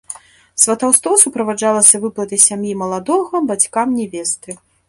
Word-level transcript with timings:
Сватаўство 0.61 1.11
суправаджалася 1.25 2.01
выплатай 2.07 2.39
сям'і 2.47 2.73
маладога 2.83 3.45
бацькам 3.53 3.87
нявесты. 4.03 4.61